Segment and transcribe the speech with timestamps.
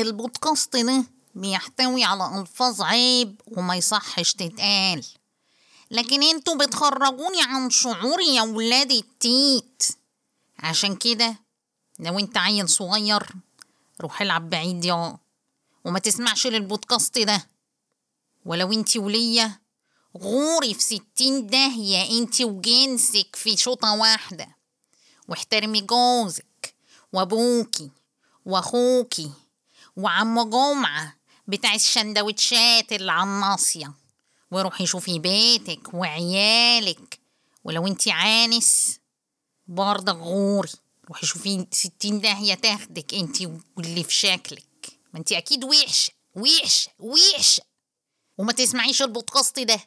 [0.00, 5.04] البودكاست ده بيحتوي على ألفاظ عيب وما يصحش تتقال.
[5.90, 9.82] لكن أنتوا بتخرجوني عن شعوري يا ولاد التيت.
[10.58, 11.36] عشان كده
[11.98, 13.26] لو انت عيل صغير
[14.00, 15.16] روح العب بعيد يا
[15.84, 17.46] وما تسمعش للبودكاست ده.
[18.44, 19.60] ولو انت ولية
[20.16, 24.56] غوري في ستين داهية انت وجنسك في شوطة واحدة.
[25.28, 26.74] واحترمي جوزك
[27.12, 27.90] وأبوكي
[28.46, 29.30] وأخوكي
[29.98, 31.14] وعم جمعة
[31.46, 33.94] بتاع الشندوتشات اللي على الناصية.
[34.50, 37.18] وروحي شوفي بيتك وعيالك.
[37.64, 39.00] ولو انت عانس
[39.66, 40.72] برضه غوري.
[41.08, 43.36] روحي شوفي ستين داهية تاخدك انت
[43.76, 44.98] واللي في شكلك.
[45.12, 47.62] ما انت أكيد وحشة وحشة وحشة.
[48.38, 49.80] وما تسمعيش البودكاست ده.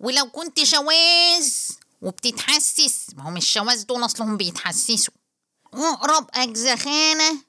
[0.00, 1.52] ولو كنت شواذ
[2.02, 5.14] وبتتحسس ما هم الشواذ دول أصلهم بيتحسسوا.
[5.74, 7.47] أقرب اجزخانة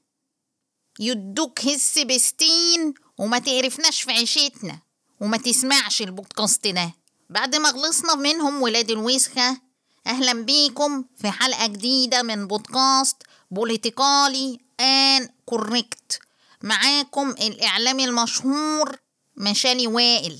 [0.99, 4.79] يدوك هس بستين وما تعرفناش في عيشتنا
[5.21, 6.93] وما تسمعش البودكاست ده
[7.29, 9.61] بعد ما خلصنا منهم ولاد الوسخة
[10.07, 13.15] أهلا بيكم في حلقة جديدة من بودكاست
[13.51, 16.19] بوليتيكالي آن كوريكت.
[16.63, 18.97] معاكم الإعلامي المشهور
[19.37, 20.39] مشالي وائل.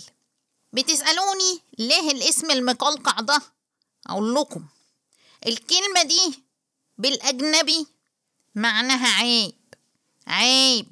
[0.74, 3.42] بتسألوني ليه الاسم المقلقع ده؟
[4.08, 4.66] أقول لكم.
[5.48, 6.44] الكلمة دي
[6.98, 7.88] بالأجنبي
[8.56, 9.54] معناها عيب.
[10.30, 10.88] عيب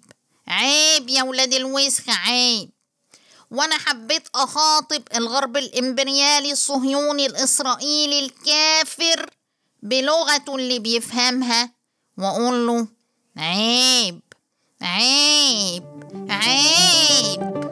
[0.48, 2.70] عيب يا ولاد الوسخة عيب.
[3.52, 9.30] وأنا حبيت أخاطب الغرب الإمبريالي الصهيوني الإسرائيلي الكافر
[9.84, 11.72] بلغته اللي بيفهمها
[12.18, 12.88] وأقول له
[13.38, 14.22] عيب
[14.82, 15.84] عيب
[16.30, 17.67] عيب.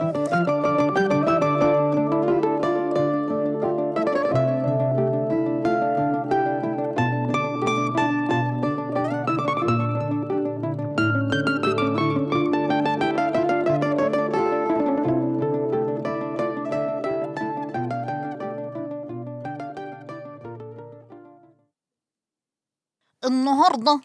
[23.28, 24.02] النهاردة.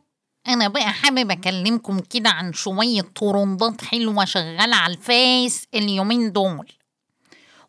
[0.49, 6.73] أنا بقى حابب أكلمكم كده عن شوية ترندات حلوة شغالة على الفيس اليومين دول.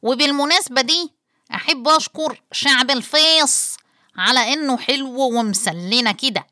[0.01, 1.11] وبالمناسبة دي
[1.53, 3.77] أحب أشكر شعب الفيس
[4.17, 6.47] على إنه حلو ومسلينا كده.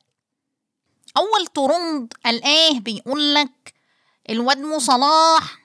[1.17, 3.73] أول ترند الآه بيقولك
[4.29, 5.59] الواد مو صلاح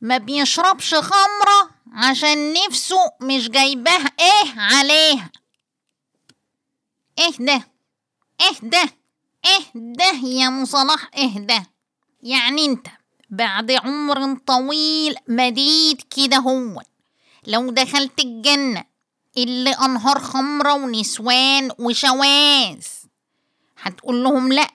[0.00, 5.30] ما بيشربش خمرة عشان نفسه مش جايباه إيه عليها.
[7.18, 7.69] إيه ده؟
[8.40, 8.90] اهدى
[9.44, 11.62] اهدى يا مصلاح اهدى.
[12.22, 12.86] يعني انت
[13.30, 16.82] بعد عمر طويل مديد كده هو.
[17.46, 18.84] لو دخلت الجنة
[19.36, 22.84] اللي أنهار خمرة ونسوان وشواذ
[23.82, 24.70] هتقول لهم لأ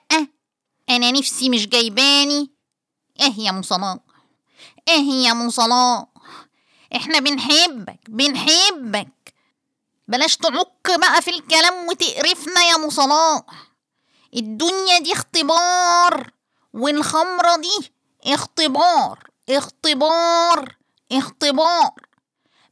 [0.89, 2.51] أنا نفسي مش جايباني.
[3.21, 3.97] إيه يا مصلاح؟
[4.87, 6.05] إيه يا مصلاح؟
[6.95, 9.07] إحنا بنحبك بنحبك.
[10.07, 13.41] بلاش تعك بقى في الكلام وتقرفنا يا مصلاح
[14.35, 16.31] الدنيا دي اختبار
[16.73, 17.91] والخمرة دي
[18.33, 20.75] اختبار اختبار
[21.11, 21.91] اختبار.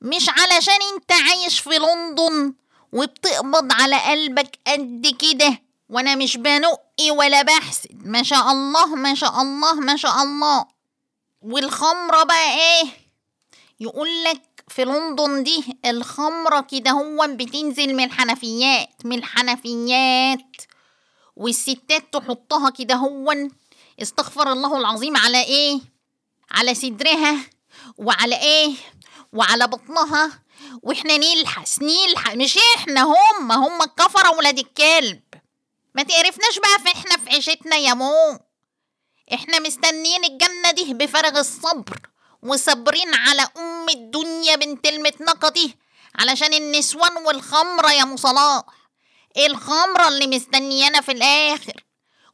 [0.01, 2.53] مش علشان انت عايش في لندن
[2.93, 8.05] وبتقبض على قلبك قد كده وأنا مش بنقي ولا بحسد.
[8.07, 10.65] ما شاء الله ما شاء الله ما شاء الله.
[11.41, 12.83] والخمرة بقى إيه؟
[13.79, 20.55] يقولك في لندن دي الخمرة كده هو بتنزل من الحنفيات من الحنفيات.
[21.35, 23.33] والستات تحطها كده هو
[24.01, 25.79] استغفر الله العظيم على إيه؟
[26.51, 27.35] على صدرها
[27.97, 28.73] وعلى إيه؟
[29.33, 30.39] وعلى بطنها.
[30.83, 35.21] وإحنا نلحس نلحس مش إحنا هم هم الكفرة ولاد الكلب.
[35.95, 38.39] ما تعرفناش بقى في إحنا في عيشتنا يا مو.
[39.33, 41.99] إحنا مستنيين الجنة دي بفارغ الصبر.
[42.43, 45.77] وصابرين على أم الدنيا بنت المتنقة دي
[46.19, 48.63] علشان النسوان والخمرة يا مصلاح.
[49.37, 51.83] الخمرة اللي مستنيانا في الآخر.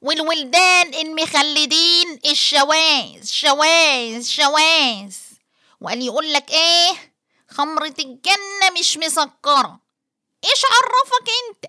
[0.02, 2.20] والولدان المخلدين.
[2.26, 5.16] الشواذ شواذ شواذ.
[5.82, 7.14] وقال يقول لك إيه؟
[7.50, 9.80] خمرة الجنة مش مسكرة.
[10.46, 11.66] إيش عرفك أنت؟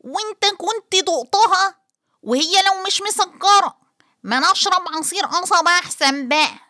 [0.00, 1.74] وأنت كنت دقتها
[2.22, 3.76] وهي لو مش مسكرة.
[4.22, 6.67] ما نشرب عصير قصب أحسن بقى.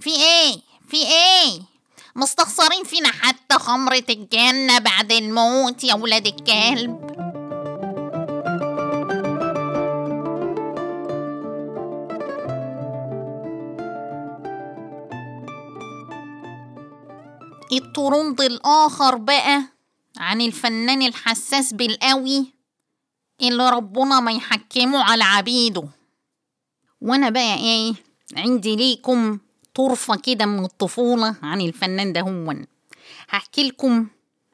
[0.00, 1.60] في إيه؟ في إيه؟
[2.16, 7.10] مستخسرين فينا حتى خمرة الجنة بعد الموت يا ولاد الكلب.
[17.72, 19.62] الطرند الآخر بقى
[20.16, 22.46] عن الفنان الحساس بالقوي
[23.42, 25.88] اللي ربنا ما يحكمه على عبيده.
[27.00, 27.94] وأنا بقى إيه؟
[28.36, 29.38] عندي ليكم
[29.80, 32.66] طرفة كده من الطفولة عن الفنان ده هون
[33.28, 34.06] هحكي لكم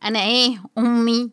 [0.05, 1.31] أنا إيه أمي.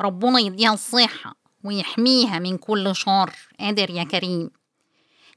[0.00, 3.34] ربنا يديها الصحة ويحميها من كل شر.
[3.60, 4.50] قادر يا كريم.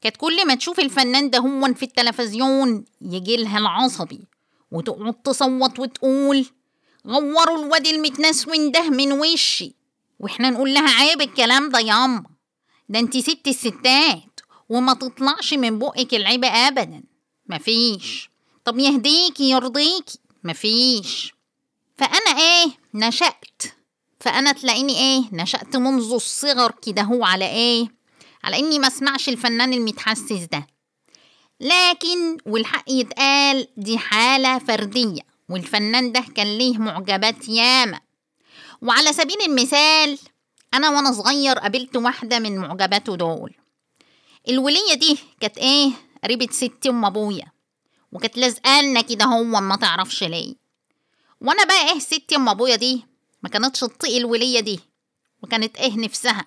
[0.02, 4.28] كانت كل ما تشوف الفنان ده هون في التلفزيون يجي لها العصبي
[4.72, 6.46] وتقعد تصوت وتقول
[7.08, 9.76] غوروا الواد المتنسون ده من وشي.
[10.20, 12.24] وإحنا نقول لها عيب الكلام ده ياما
[12.90, 14.33] ده انتي ست الستات.
[14.70, 17.04] وما تطلعش من بقك العيب ابدا.
[17.50, 18.30] مفيش.
[18.66, 20.20] طب يهديكي يرضيكي.
[20.44, 21.34] مفيش.
[21.98, 23.62] فأنا إيه؟ نشأت.
[24.20, 27.88] فأنا تلاقيني إيه؟ نشأت منذ الصغر كده هو على إيه؟
[28.44, 30.68] على إني ما أسمعش الفنان المتحسس ده.
[31.60, 38.00] لكن والحق يتقال دي حالة فردية والفنان ده كان ليه معجبات ياما.
[38.82, 40.20] وعلى سبيل المثال
[40.74, 43.54] أنا وأنا صغير قابلت واحدة من معجباته دول.
[44.50, 45.92] الولية دي كانت إيه؟
[46.24, 47.46] قريبة ستي أم أبويا.
[48.12, 50.56] وكانت لازقالنا كده هو ما تعرفش ليه.
[51.42, 53.06] وأنا بقى إيه ستي أم أبويا دي
[53.44, 54.80] ما كانتش تطيق الولية دي.
[55.44, 56.46] وكانت إيه نفسها؟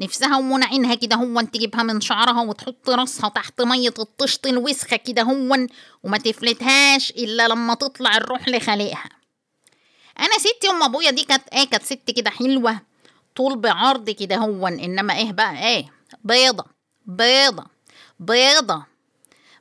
[0.00, 5.22] نفسها ومنى عينها كده هون تجيبها من شعرها وتحط راسها تحت مية الطشط الوسخة كده
[5.22, 5.66] هون
[6.02, 9.08] وما تفلتهاش إلا لما تطلع الروح لخليقها
[10.18, 12.80] أنا ستي أم أبويا دي كانت إيه؟ كانت ست كده حلوة
[13.36, 15.92] طول بعرض كده هون إنما إيه بقى؟ إيه؟
[16.24, 16.64] بيضة.
[17.06, 17.64] بيضة
[18.20, 18.84] بيضة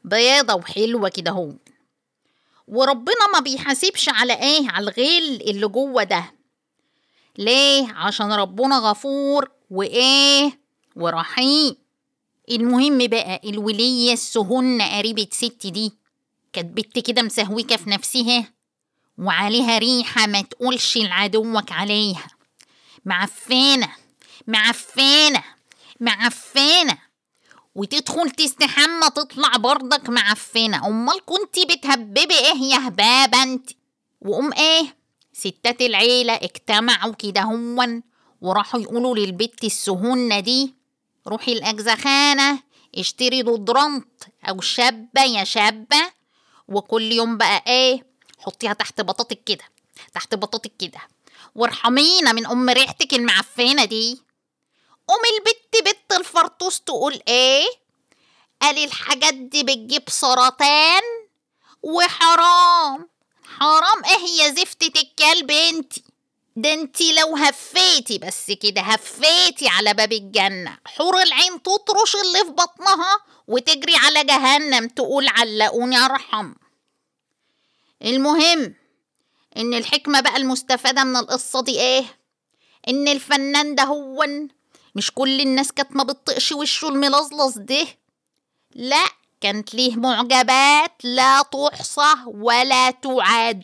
[0.03, 1.57] بيضة وحلوة كده هون
[2.67, 6.33] وربنا ما بيحاسبش على إيه على الغل اللي جوه ده.
[7.37, 10.59] ليه؟ عشان ربنا غفور وايه
[10.95, 11.75] ورحيم.
[12.51, 15.93] المهم بقى الولية السهنة قريبة ست دي
[16.53, 18.53] كانت بنت كده مسهوكة في نفسها
[19.17, 22.27] وعليها ريحة ما تقولش لعدوك عليها.
[23.05, 23.89] معفانة
[24.47, 25.43] معفانة
[25.99, 26.97] معفانة
[27.75, 30.87] وتدخل تستحمى تطلع برضك معفنة.
[30.87, 33.69] أمال كنتي بتهببي إيه يا هبابة أنت؟
[34.21, 34.95] وأم إيه؟
[35.33, 38.03] ستات العيلة اجتمعوا كده هون
[38.41, 40.75] وراحوا يقولوا للبت السهونة دي
[41.27, 42.59] روحي الأجزخانة
[42.97, 46.11] اشتري دودرنت أو شابة يا شابة.
[46.67, 48.05] وكل يوم بقى إيه؟
[48.39, 49.63] حطيها تحت بطاطك كده
[50.13, 50.99] تحت بطاطك كده.
[51.55, 54.21] وارحمينا من أم ريحتك المعفنة دي.
[55.09, 57.65] أم البت بت الفرطوس تقول إيه؟
[58.61, 61.01] قال الحاجات دي بتجيب سرطان؟
[61.83, 63.09] وحرام.
[63.59, 64.05] حرام.
[64.05, 66.03] إيه يا زفتة الكلب انتي
[66.55, 70.77] ده انتي لو هفيتي بس كده هفيتي على باب الجنة.
[70.85, 73.17] حور العين تطرش اللي في بطنها
[73.47, 76.53] وتجري على جهنم تقول علقوني أرحم.
[78.01, 78.75] المهم
[79.57, 82.05] إن الحكمة بقى المستفادة من القصة دي إيه؟
[82.87, 84.25] إن الفنان ده هو
[84.95, 87.87] مش كل الناس كانت ما بتطقش وشه الملظلظ ده.
[88.75, 89.03] لا
[89.41, 93.63] كانت ليه معجبات لا تحصى ولا تعد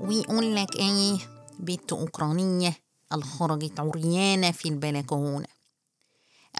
[0.00, 1.18] ويقول لك إيه؟
[1.58, 2.76] بنت أوكرانية
[3.12, 5.46] اللي خرجت عريانة في البلكونة.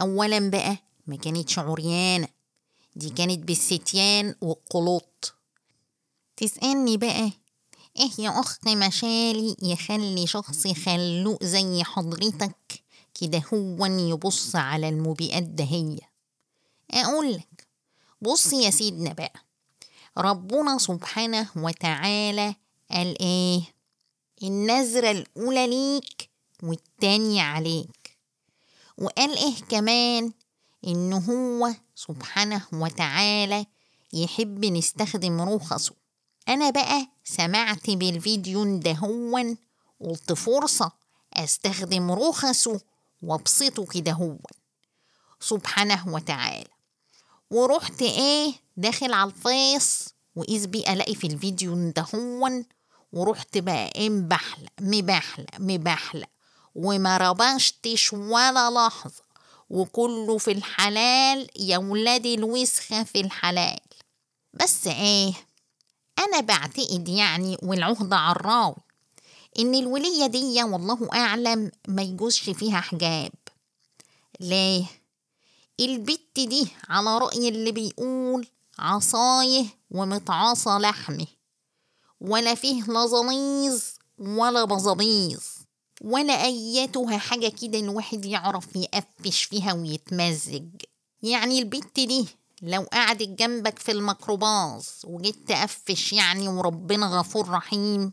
[0.01, 0.77] اولا بقى
[1.07, 2.29] ما كانتش عريانة.
[2.97, 5.35] دي كانت بالستيان والقلوط.
[6.37, 7.31] تسألني بقى
[7.99, 12.83] إيه يا أخت مشالي يخلي شخص خلوق زي حضرتك؟
[13.21, 16.13] كده هو يبص على المبيئات دهية
[16.91, 17.69] اقولك
[18.23, 19.33] بص يا سيدنا بقى
[20.19, 22.55] ربنا سبحانه وتعالى
[22.91, 23.63] قال إيه؟
[24.43, 26.31] النظرة الأولى ليك
[26.63, 28.19] والتانية عليك.
[28.99, 30.33] وقال إيه كمان؟
[30.87, 33.67] إن هو سبحانه وتعالى
[34.13, 35.95] يحب نستخدم رخصه.
[36.49, 39.57] أنا بقى سمعت بالفيديو ده هون
[40.01, 40.93] قلت فرصة
[41.35, 42.81] أستخدم رخصه
[43.23, 44.39] وأبسطه كده هون
[45.41, 46.69] سبحانه وتعالى.
[47.51, 52.65] ورحت إيه داخل على الفيس وإذ بي ألاقي في الفيديو ده هون
[53.13, 56.29] ورحت بقى إيه مبحلق مبحلق مبحلق.
[56.75, 59.22] وما ربشتش ولا لحظة.
[59.73, 63.81] وكله في الحلال يا ولادي الوسخة في الحلال.
[64.55, 65.33] بس إيه
[66.19, 68.75] أنا بعتقد يعني والعهدة عالراوي
[69.59, 73.33] إن الولية دي والله أعلم ما يجوزش فيها حجاب.
[74.41, 74.85] ليه؟
[75.81, 78.49] البت دي على رأي اللي بيقول
[78.79, 81.27] عصاية ومتعاصى لحمه
[82.21, 83.83] ولا فيه لا زنيظ
[84.19, 85.43] ولا بزبيظ.
[86.05, 90.69] ولا أيتها حاجة كده الواحد يعرف يقفش فيها ويتمزج.
[91.23, 92.27] يعني البت دي
[92.63, 98.13] لو قعدت جنبك في الميكروباص وجيت تقفش يعني وربنا غفور رحيم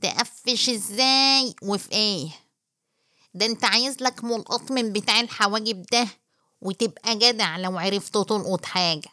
[0.00, 2.28] تقفش إزاي وفي إيه؟
[3.34, 6.08] ده أنت عايز لك ملقط من بتاع الحواجب ده
[6.60, 9.08] وتبقى جدع لو عرفت تلقط حاجة.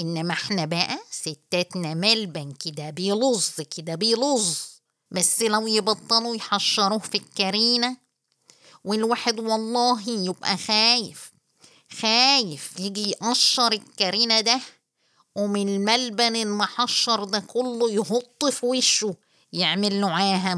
[0.00, 4.58] إنما إحنا بقى ستاتنا ملبن كده بيلظ كده بيلظ
[5.14, 7.96] بس لو يبطلوا يحشروه في الكرينة
[8.84, 11.32] والواحد والله يبقى خايف
[12.00, 14.60] خايف يجي يقشر الكرينة ده
[15.36, 19.14] ومن الملبن المحشر ده كله يهط في وشه
[19.52, 20.54] يعمل له عاهة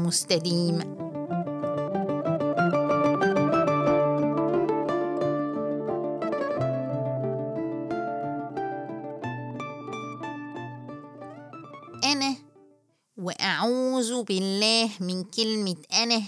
[13.97, 16.21] وأعوذ بالله من كلمة أنا.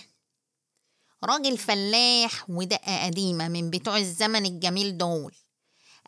[1.24, 5.34] راجل فلاح ودقة قديمة من بتوع الزمن الجميل دول.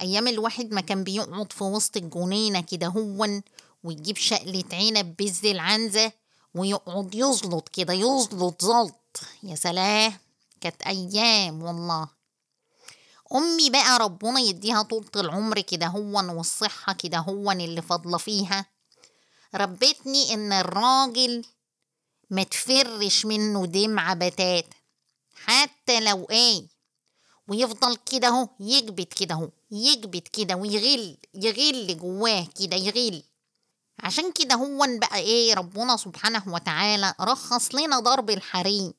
[0.02, 3.42] أيام الواحد ما كان بيقعد في وسط الجنينة كده هون
[3.84, 6.12] ويجيب شقلة عنب بز العنزة
[6.56, 10.14] ويقعد يزلط كده يزلط زلط يا سلام!
[10.62, 12.08] كانت أيام والله.
[13.36, 18.66] أمي بقى ربنا يديها طولة العمر كده هون والصحة كده هون اللي فاضلة فيها.
[19.56, 21.46] ربتني إن الراجل
[22.30, 24.78] ما تفرش منه دمعة بتاتا
[25.46, 26.68] حتى لو إيه
[27.48, 33.24] ويفضل كده أهو يكبت كده أهو يكبت كده ويغل يغل جواه كده يغل.
[34.00, 38.94] عشان كده هو بقى إيه ربنا سبحانه وتعالى رخص لنا ضرب الحريم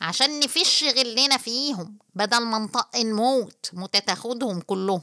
[0.00, 5.02] عشان نفش غلنا فيهم بدل ما نطق نموت متتاخدهم كلهم.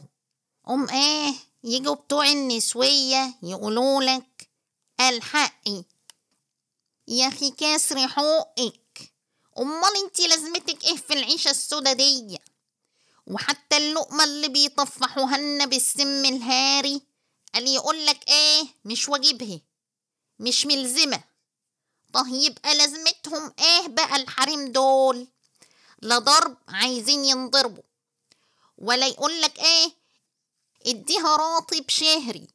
[0.69, 1.33] أم إيه
[1.63, 4.23] يجوا بتوع النسوية يقولوا لك
[5.09, 5.83] الحقي
[7.07, 9.13] يا أخي كسر حقك
[9.59, 12.39] أمال انتي لازمتك إيه في العيشة السودا دي
[13.27, 17.01] وحتى اللقمة اللي بيطفحوها لنا بالسم الهاري.
[17.53, 19.59] قال يقولك إيه؟ مش واجبها.
[20.39, 21.23] مش ملزمة.
[22.13, 25.27] طه يبقى لازمتهم إيه بقى الحريم دول؟
[26.01, 27.83] لا ضرب عايزين ينضربوا.
[28.77, 29.91] ولا يقولك إيه؟
[30.85, 32.47] اديها راتب شهري.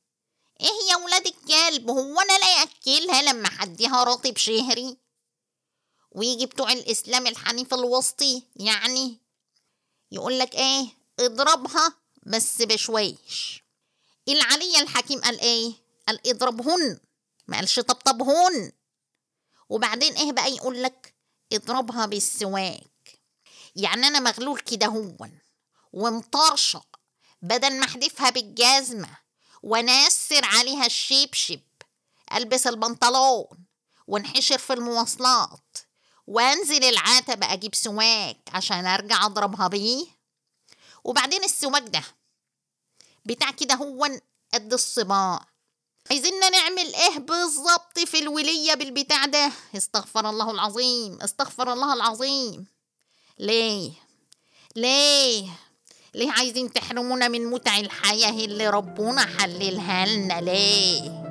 [0.61, 4.97] إيه يا ولاد الكلب؟ هو أنا لا ياكلها لما حديها راتب شهري
[6.12, 9.19] ويجي بتوع الإسلام الحنيف الوسطي يعني
[10.12, 10.87] يقولك إيه؟
[11.21, 11.93] اضربها
[12.27, 13.62] بس بشويش.
[14.29, 15.73] العلي الحكيم قال إيه؟
[16.09, 17.00] قال اضربهن.
[17.49, 18.73] ما قالش طبطبهن.
[19.69, 21.15] وبعدين إيه بقى يقولك
[21.53, 23.21] اضربها بالسواك.
[23.77, 25.38] يعني أنا مغلول كده هون
[25.93, 26.87] ومطرشق
[27.43, 29.19] بدل ما احدفها بالجزمة.
[29.62, 31.61] ونسر عليها الشبشب
[32.35, 33.49] ألبس البنطلون
[34.07, 35.79] وانحشر في المواصلات.
[36.27, 40.07] وأنزل العتبة أجيب سواك عشان أرجع أضربها بيه.
[41.05, 42.03] وبعدين السواك ده
[43.25, 44.09] بتاع كده هو
[44.55, 45.47] قد الصباع.
[46.11, 52.67] عايزيننا نعمل إيه بالظبط في الولية بالبتاع ده؟ استغفر الله العظيم استغفر الله العظيم.
[53.38, 53.93] ليه؟
[54.77, 55.49] ليه؟
[56.15, 61.27] ليه عايزين تحرمونا من متع الحياة اللي ربنا حللها لنا؟ ليه؟